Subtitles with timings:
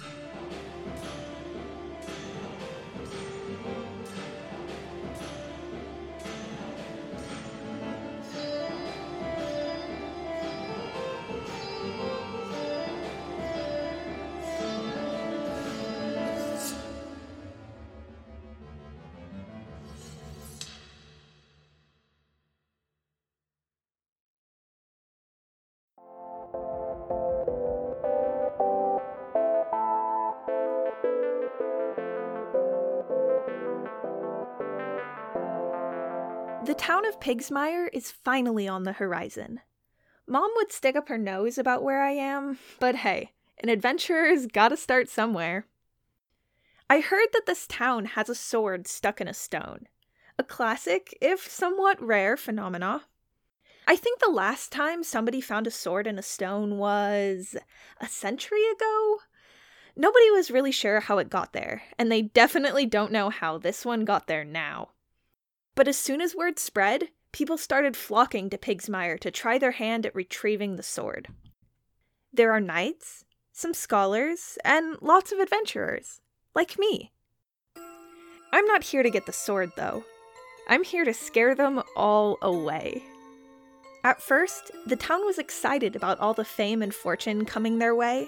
[0.00, 0.27] Yeah.
[36.68, 39.62] The town of Pigsmire is finally on the horizon.
[40.26, 43.32] Mom would stick up her nose about where I am, but hey,
[43.62, 45.64] an adventurer's gotta start somewhere.
[46.90, 49.88] I heard that this town has a sword stuck in a stone.
[50.38, 53.04] A classic, if somewhat rare, phenomena.
[53.86, 57.56] I think the last time somebody found a sword in a stone was
[57.98, 59.20] a century ago.
[59.96, 63.86] Nobody was really sure how it got there, and they definitely don't know how this
[63.86, 64.90] one got there now.
[65.78, 70.06] But as soon as word spread, people started flocking to Pigsmire to try their hand
[70.06, 71.28] at retrieving the sword.
[72.32, 76.20] There are knights, some scholars, and lots of adventurers,
[76.52, 77.12] like me.
[78.52, 80.02] I'm not here to get the sword, though.
[80.68, 83.04] I'm here to scare them all away.
[84.02, 88.26] At first, the town was excited about all the fame and fortune coming their way.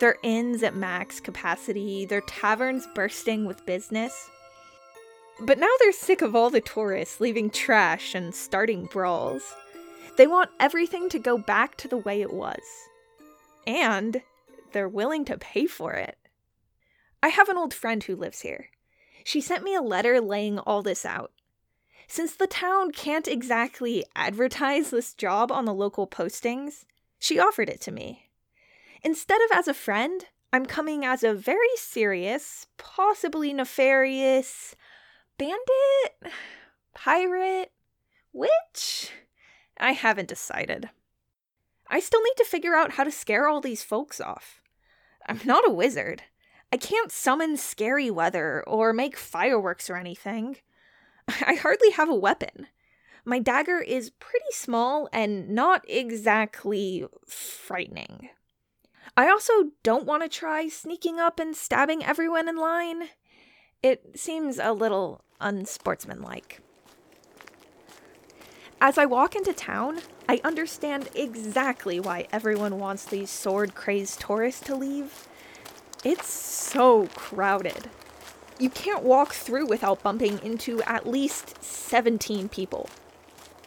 [0.00, 4.28] Their inns at max capacity, their taverns bursting with business.
[5.42, 9.54] But now they're sick of all the tourists leaving trash and starting brawls.
[10.16, 12.60] They want everything to go back to the way it was.
[13.66, 14.22] And
[14.72, 16.18] they're willing to pay for it.
[17.22, 18.68] I have an old friend who lives here.
[19.24, 21.32] She sent me a letter laying all this out.
[22.06, 26.84] Since the town can't exactly advertise this job on the local postings,
[27.18, 28.30] she offered it to me.
[29.02, 34.74] Instead of as a friend, I'm coming as a very serious, possibly nefarious,
[35.40, 36.34] bandit?
[36.94, 37.72] Pirate?
[38.34, 39.10] Witch?
[39.78, 40.90] I haven't decided.
[41.88, 44.60] I still need to figure out how to scare all these folks off.
[45.26, 46.24] I'm not a wizard.
[46.70, 50.58] I can't summon scary weather or make fireworks or anything.
[51.26, 52.66] I hardly have a weapon.
[53.24, 58.28] My dagger is pretty small and not exactly frightening.
[59.16, 63.08] I also don't want to try sneaking up and stabbing everyone in line.
[63.82, 66.60] It seems a little unsportsmanlike.
[68.80, 74.64] As I walk into town, I understand exactly why everyone wants these sword crazed tourists
[74.66, 75.28] to leave.
[76.02, 77.90] It's so crowded.
[78.58, 82.90] You can't walk through without bumping into at least 17 people.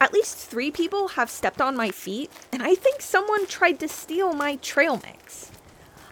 [0.00, 3.88] At least three people have stepped on my feet, and I think someone tried to
[3.88, 5.52] steal my trail mix.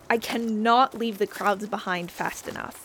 [0.09, 2.80] I cannot leave the crowds behind fast enough.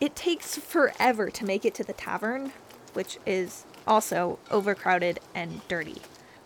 [0.00, 2.52] It takes forever to make it to the tavern,
[2.94, 6.00] which is also overcrowded and dirty.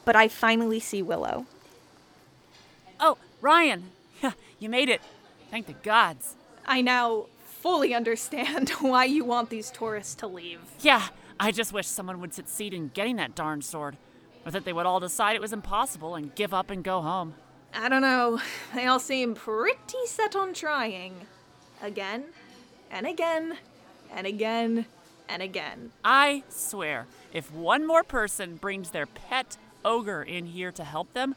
[0.05, 1.47] But I finally see Willow.
[2.99, 3.93] Oh, Rion!
[4.59, 5.01] you made it.
[5.51, 6.35] Thank the gods.
[6.67, 10.61] I now fully understand why you want these tourists to leave.
[10.81, 13.97] Yeah, I just wish someone would succeed in getting that darn sword.
[14.45, 17.35] Or that they would all decide it was impossible and give up and go home.
[17.73, 18.41] I don't know.
[18.75, 21.27] They all seem pretty set on trying.
[21.81, 22.25] Again
[22.91, 23.59] and again
[24.15, 24.87] and again
[25.29, 25.93] and again.
[26.05, 31.35] I swear, if one more person brings their pet ogre in here to help them,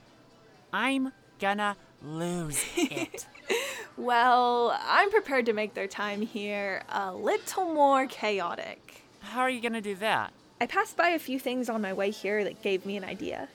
[0.74, 3.26] I'm gonna lose it.
[3.98, 9.04] well, I'm prepared to make their time here a little more chaotic.
[9.20, 10.34] How are you gonna do that?
[10.60, 13.48] I passed by a few things on my way here that gave me an idea.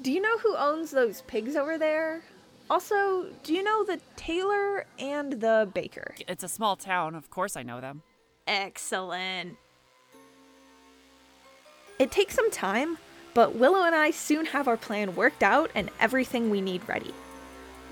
[0.00, 2.22] Do you know who owns those pigs over there?
[2.70, 6.14] Also, do you know the tailor and the baker?
[6.28, 7.16] It's a small town.
[7.16, 8.02] Of course, I know them.
[8.46, 9.56] Excellent.
[11.98, 12.98] It takes some time,
[13.34, 17.12] but Willow and I soon have our plan worked out and everything we need ready.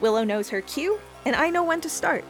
[0.00, 2.25] Willow knows her cue, and I know when to start.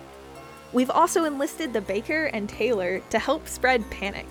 [0.73, 4.27] We've also enlisted the baker and tailor to help spread panic.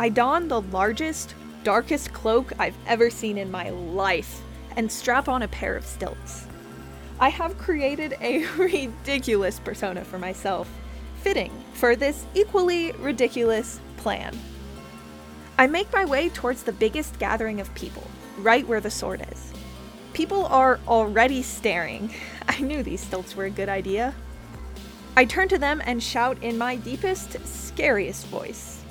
[0.00, 4.42] I don the largest, darkest cloak I've ever seen in my life
[4.76, 6.46] and strap on a pair of stilts.
[7.20, 10.68] I have created a ridiculous persona for myself,
[11.22, 14.36] fitting for this equally ridiculous plan.
[15.58, 18.06] I make my way towards the biggest gathering of people,
[18.38, 19.52] right where the sword is.
[20.12, 22.12] People are already staring.
[22.48, 24.14] I knew these stilts were a good idea.
[25.16, 28.82] I turn to them and shout in my deepest, scariest voice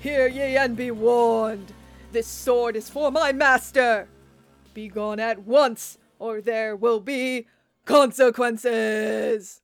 [0.00, 1.72] Hear ye and be warned!
[2.10, 4.08] This sword is for my master!
[4.72, 7.46] Be gone at once, or there will be
[7.84, 9.60] consequences.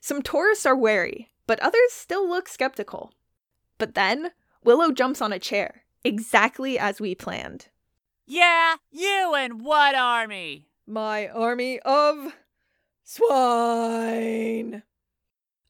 [0.00, 3.12] Some tourists are wary, but others still look skeptical.
[3.76, 4.30] But then,
[4.64, 7.68] Willow jumps on a chair, exactly as we planned.
[8.24, 10.68] Yeah, you and what army?
[10.86, 12.34] My army of
[13.04, 14.82] swine.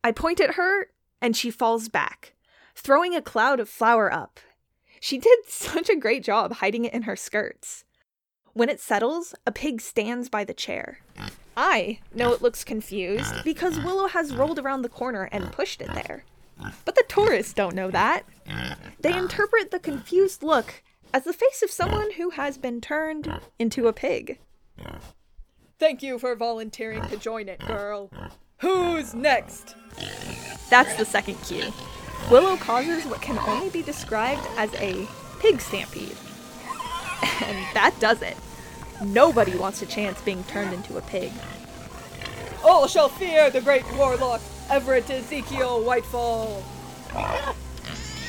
[0.04, 0.90] I point at her,
[1.20, 2.34] and she falls back,
[2.76, 4.38] throwing a cloud of flour up.
[5.00, 7.84] She did such a great job hiding it in her skirts.
[8.52, 11.00] When it settles, a pig stands by the chair.
[11.56, 15.92] I know it looks confused because Willow has rolled around the corner and pushed it
[15.92, 16.24] there.
[16.86, 18.24] But the tourists don't know that.
[19.00, 20.82] They interpret the confused look
[21.12, 24.38] as the face of someone who has been turned into a pig.
[25.78, 28.10] Thank you for volunteering to join it, girl.
[28.58, 29.76] Who's next?
[30.70, 31.72] That's the second cue.
[32.30, 35.06] Willow causes what can only be described as a
[35.40, 36.16] pig stampede.
[37.42, 38.36] And that does it.
[39.04, 41.32] Nobody wants a chance being turned into a pig.
[42.64, 44.40] All shall fear the great warlock,
[44.70, 46.62] Everett Ezekiel Whitefall.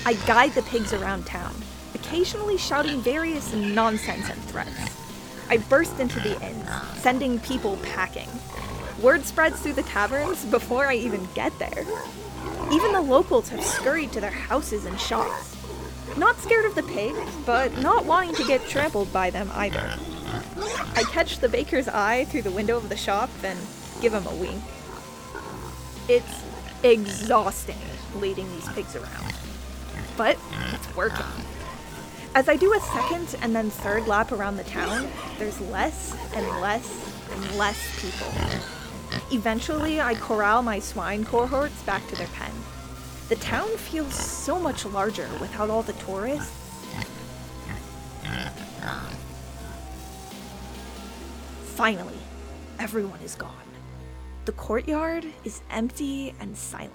[0.06, 1.56] I guide the pigs around town,
[1.96, 4.96] occasionally shouting various nonsense and threats.
[5.50, 8.30] I burst into the inns, sending people packing.
[9.02, 11.86] Word spreads through the taverns before I even get there.
[12.72, 15.56] Even the locals have scurried to their houses and shops.
[16.18, 19.94] Not scared of the pigs, but not wanting to get trampled by them either.
[20.96, 23.60] I catch the baker's eye through the window of the shop and
[24.02, 24.62] give him a wink.
[26.10, 26.44] It's
[26.84, 27.78] exhausting
[28.16, 29.34] leading these pigs around,
[30.16, 30.38] but
[30.74, 31.26] it's working.
[32.36, 36.48] As I do a second and then third lap around the town, there's less and
[36.62, 36.88] less
[37.32, 38.32] and less people.
[39.32, 42.52] Eventually, I corral my swine cohorts back to their pen.
[43.28, 46.52] The town feels so much larger without all the tourists.
[51.76, 52.18] Finally,
[52.80, 53.52] everyone is gone.
[54.46, 56.94] The courtyard is empty and silent.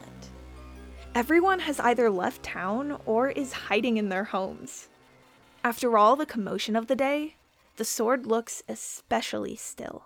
[1.14, 4.88] Everyone has either left town or is hiding in their homes.
[5.62, 7.36] After all the commotion of the day,
[7.76, 10.04] the sword looks especially still.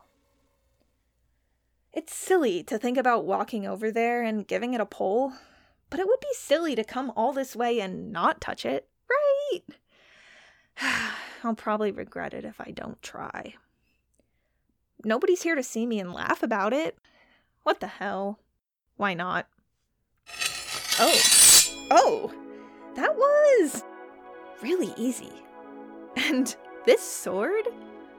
[1.96, 5.32] It's silly to think about walking over there and giving it a pull,
[5.88, 9.62] but it would be silly to come all this way and not touch it, right?
[11.43, 13.54] I'll probably regret it if I don't try.
[15.04, 16.98] Nobody's here to see me and laugh about it.
[17.62, 18.40] What the hell?
[18.99, 19.49] Why not?
[21.00, 21.20] Oh.
[21.90, 22.34] Oh!
[22.94, 23.82] That was
[24.60, 25.32] really easy.
[26.14, 26.54] And
[26.84, 27.69] this sword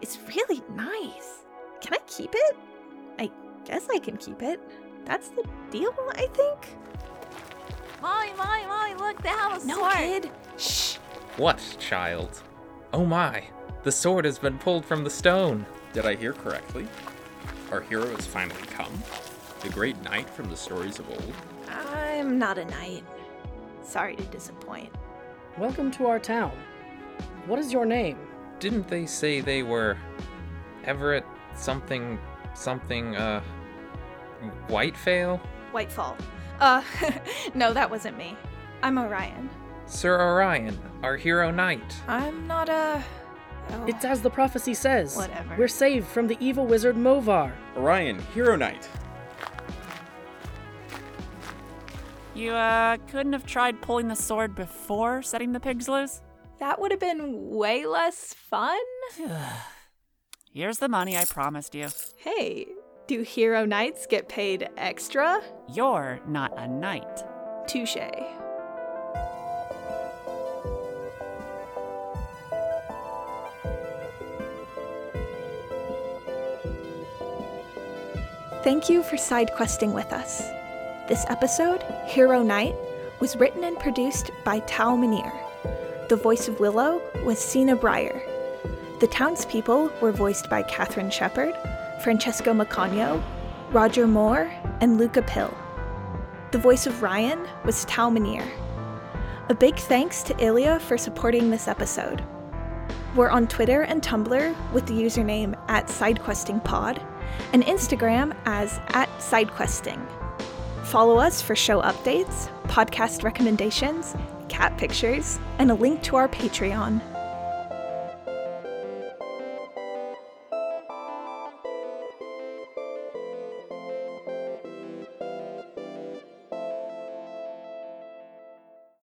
[0.01, 1.45] is really nice.
[1.80, 2.57] Can I keep it?
[3.19, 3.30] I
[3.65, 4.59] guess I can keep it.
[5.06, 6.75] That's the deal, I think.
[8.01, 9.94] Molly, Molly, Molly, look, they have a No, sword.
[9.94, 10.31] kid.
[10.57, 10.95] Shh.
[11.38, 12.42] What, child?
[12.94, 13.44] Oh my,
[13.83, 15.65] the sword has been pulled from the stone.
[15.94, 16.88] Did I hear correctly?
[17.71, 18.92] Our hero has finally come.
[19.62, 21.33] The great knight from the stories of old.
[21.69, 23.04] I'm not a knight.
[23.83, 24.89] Sorry to disappoint.
[25.57, 26.51] Welcome to our town.
[27.48, 28.18] What is your name?
[28.59, 29.98] Didn't they say they were
[30.86, 31.25] Everett
[31.56, 32.19] something
[32.57, 33.42] something uh
[34.68, 35.39] Whitefale?
[35.74, 36.15] Whitefall.
[36.59, 36.81] Uh,
[37.54, 38.36] no, that wasn't me.
[38.83, 39.50] I'm Orion.
[39.86, 41.95] Sir Orion, our hero knight.
[42.07, 43.04] I'm not a.
[43.69, 45.15] Oh, It's as the prophecy says.
[45.15, 45.56] Whatever.
[45.57, 47.51] We're saved from the evil wizard Movar.
[47.75, 48.87] Orion, hero knight.
[52.33, 56.21] You, uh, couldn't have tried pulling the sword before setting the pigs loose?
[56.59, 58.80] that would have been way less fun.
[60.54, 61.89] Here's the money I promised you.
[62.16, 62.68] Hey,
[63.06, 65.42] do hero knights get paid extra?
[65.73, 67.23] You're not a knight.
[67.68, 67.97] Touche.
[78.63, 80.39] Thank you for side questing with us.
[81.07, 82.75] This episode, Hero Knight,
[83.21, 85.31] was written and produced by Tal Minear.
[86.09, 88.21] The voice of Willow was Sena Bryer.
[88.99, 91.54] The townspeople were voiced by Katherine Shepherd,
[92.04, 93.21] Francesco Macagno,
[93.71, 94.51] Roger Mohr,
[94.81, 95.56] and Luca Pill.
[96.49, 98.44] The voice of Rion was Tal Minear.
[99.49, 102.23] A big thanks to Ilya for supporting this episode.
[103.16, 106.99] We're on Twitter and Tumblr with the username at SideQuestingPod
[107.54, 110.04] and Instagram as at SideQuesting.
[110.85, 114.16] Follow us for show updates, podcast recommendations,
[114.49, 116.99] cat pictures, and a link to our Patreon.